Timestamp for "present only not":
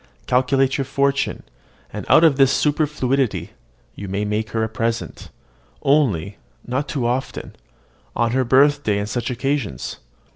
4.67-6.87